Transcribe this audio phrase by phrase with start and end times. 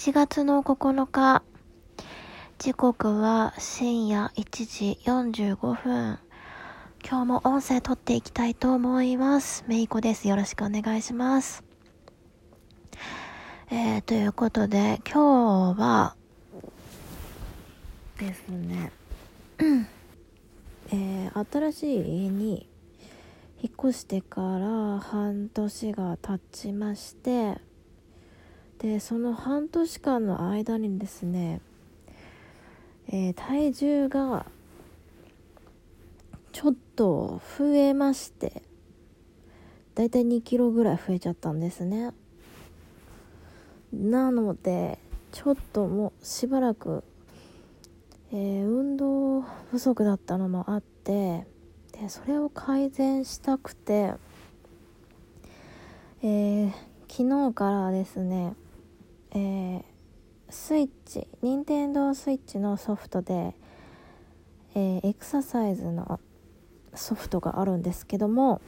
[0.00, 1.42] 1月の9日、
[2.56, 6.18] 時刻は深夜1時45分。
[7.06, 9.62] 今日も音声撮っていきたいと思います。
[9.68, 10.26] めいこです。
[10.26, 11.62] よろしくお願いします。
[13.70, 16.16] えー、ということで、今日は、
[18.18, 18.92] ですね、
[20.92, 22.70] えー、新しい家に
[23.60, 27.60] 引っ越してから半年が経ちまして、
[28.80, 31.60] で、その半年間の間にですね、
[33.08, 34.46] えー、体重が
[36.52, 38.62] ちょっと増えまして
[39.94, 42.12] だいたい2キロぐらい増えちゃったんですね。
[43.92, 44.98] なので
[45.32, 47.02] ちょっともうしばらく、
[48.32, 51.46] えー、運動不足だったのもあって
[51.92, 54.14] でそれを改善したくて、
[56.22, 56.72] えー、
[57.08, 58.54] 昨日からですね、
[59.32, 59.82] えー、
[60.48, 63.54] スイッチ任天堂スイッチのソフトで、
[64.74, 66.20] えー、エクササイズの
[66.94, 68.60] ソフトがあるんですけども、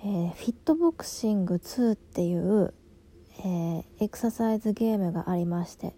[0.00, 2.74] えー、フィットボクシング2っていう、
[3.38, 5.94] えー、エクササイズゲームがありまして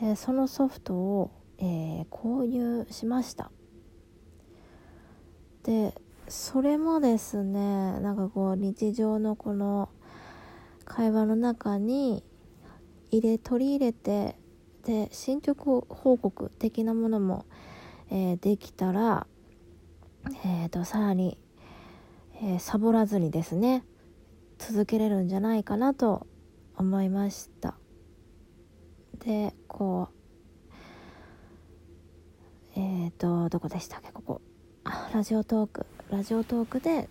[0.00, 3.50] でそのソフトを、えー、購入しました。
[5.62, 5.94] で
[6.28, 9.88] それもですねなんかこう日常のこの
[10.86, 12.24] 会話の中に
[13.10, 14.36] 入れ取り入れて
[14.84, 17.44] で進捗報告的なものも、
[18.08, 19.26] えー、できたら、
[20.44, 21.38] えーと、さらに、
[22.40, 23.84] えー、サボらずにですね
[24.58, 26.26] 続けれるんじゃないかなと
[26.76, 27.74] 思いました。
[29.24, 30.16] でこう
[32.78, 34.40] えっ、ー、とどこでしたっけここ。
[35.12, 35.86] ラジオトーク。
[36.10, 37.08] ラジオトークで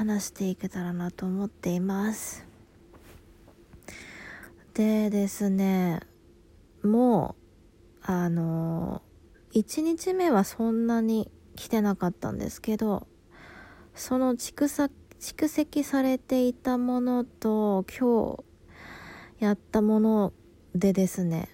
[0.00, 2.46] 話していけたらなと思っています。
[4.72, 6.00] でですね
[6.82, 7.36] も
[8.08, 9.02] うあの
[9.52, 13.06] 1日目はそんなに来てなかったんですけど
[13.94, 18.42] その蓄蓄積されていたものと今
[19.38, 20.32] 日やったもの
[20.74, 21.50] でですね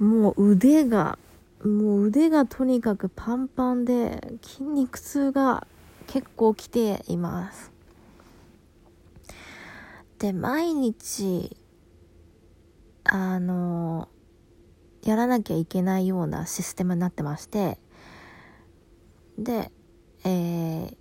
[0.00, 1.20] もう腕が
[1.62, 5.68] もう腕がとにかくパンパンで筋肉痛が
[6.06, 7.72] 結構来ています。
[10.18, 11.56] で毎日
[13.04, 14.08] あの
[15.02, 17.78] やらなきゃいけないようなシステムになってまして
[19.38, 19.70] で、
[20.24, 20.96] えー、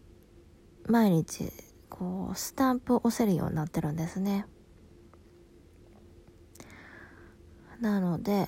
[0.88, 1.52] 毎日
[1.90, 4.46] こうスタンプを押せるようになってるんですね。
[7.80, 8.48] なので、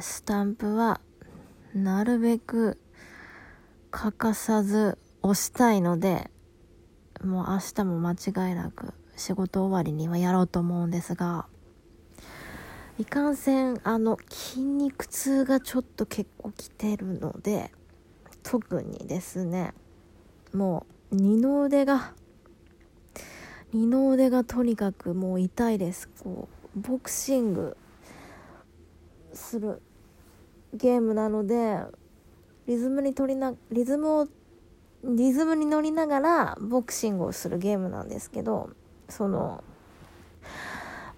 [0.00, 1.00] スタンプは
[1.74, 2.78] なるべく
[3.90, 6.30] 欠かさず押したいので
[7.24, 11.46] もう明日も間違いなく仕事終わりにはやろうと思うんですが
[12.98, 17.72] いかんせんあの筋肉痛がちょっと結構きてるので
[18.42, 19.74] 特にですね
[20.52, 22.12] もう二の腕が
[23.72, 26.08] 二の腕がとにかくもう痛いです。
[26.08, 27.76] こうボクシング
[29.34, 29.82] する
[30.72, 31.78] ゲームなので
[32.68, 34.28] リズムに取りなリズムを
[35.02, 38.70] リズムに乗りながらボクシングをするゲームなんですけど
[39.08, 39.64] その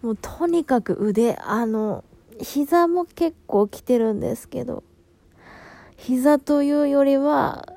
[0.02, 2.04] もうとにかく腕、あの、
[2.40, 4.82] 膝も結構きてるんですけど、
[5.96, 7.74] 膝というよりは、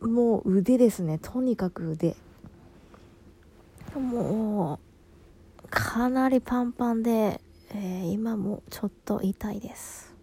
[0.00, 1.18] もう腕ですね。
[1.18, 2.16] とにかく腕。
[3.94, 4.78] も
[5.62, 7.42] う、かなりパンパンで、
[7.74, 10.15] えー、今もちょっと痛いです。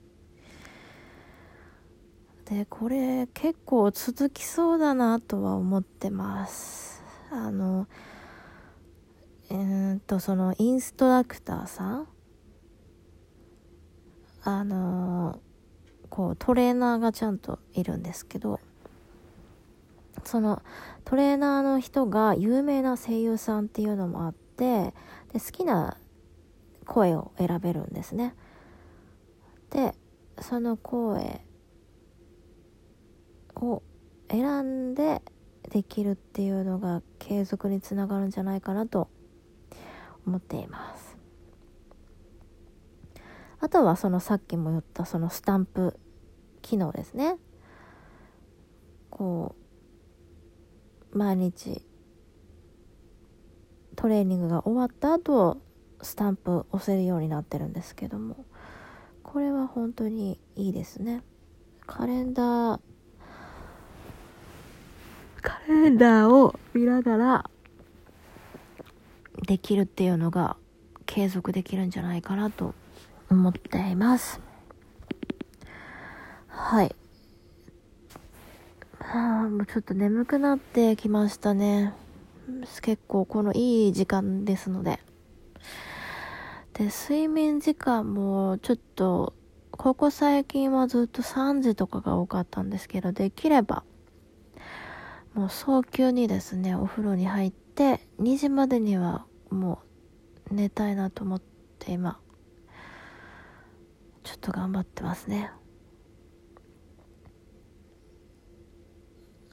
[2.46, 7.04] で、これ結構続きそうだなとは思ってます。
[7.32, 7.88] あの、
[9.50, 12.08] えー、っとそのインストラクターさん？
[14.44, 15.40] あの、
[16.10, 18.60] こうトレーナーがちゃんといるんですけど
[20.24, 20.62] その
[21.06, 24.94] トレーナーの人が有名な声優さんっていうのもあって
[25.34, 25.98] で好きな
[26.86, 28.36] 声を選べるんですね
[29.72, 29.96] で
[30.40, 31.44] その声
[33.64, 33.84] を
[34.30, 35.22] 選んで
[35.70, 39.10] できるっていうのが継続につながるんじゃないかなと
[40.26, 41.18] 思っています。
[43.60, 45.98] あとはそのさっきも言ったそのスタンプ
[46.62, 47.38] 機能ですね。
[49.10, 49.56] こ
[51.14, 51.82] う毎日
[53.96, 55.62] トレーニングが終わった後
[56.02, 58.46] スタンプ押せるようになってるんですけども
[59.22, 61.24] これは本当にいいですね。
[61.86, 62.82] カレンダー
[65.44, 67.50] カレンダーを見ながら
[69.46, 70.56] できるっていうのが
[71.06, 72.74] 継続できるんじゃないかなと
[73.30, 74.40] 思っています。
[76.48, 76.96] はい。
[79.00, 81.94] あもうちょっと眠くなってきましたね。
[82.82, 85.00] 結構このいい時間ですので。
[86.74, 89.34] で睡眠時間もちょっと
[89.72, 93.84] ここ最近はずっと3時とかが多かったんですけどできれば
[95.34, 99.80] もう早急にですねお風呂に入って2時までにはも
[100.52, 101.42] う寝たいなと思っ
[101.80, 102.20] て今
[104.24, 105.52] ちょっと頑張ってますね。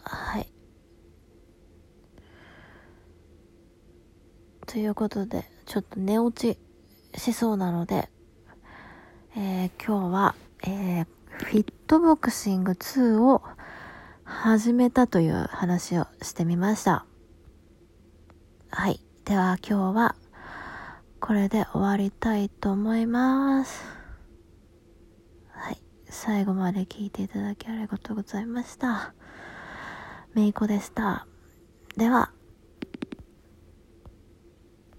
[0.02, 0.52] はい。
[4.66, 8.08] ということでちょっと寝落ちしそうなので、
[9.36, 10.34] えー、今日は、
[10.64, 13.42] えー、フィットボクシング2を
[14.30, 17.04] 始めたという話をしてみました。
[18.70, 19.00] はい。
[19.24, 20.14] では今日は
[21.18, 23.84] これで終わりたいと思います。
[25.50, 25.82] はい。
[26.08, 29.12] 最後まで聞いていただきありがとうございました。
[30.32, 31.26] めいこでした。
[31.96, 32.30] では、